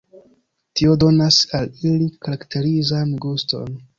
[0.79, 3.79] Tio donas al ili karakterizan guston.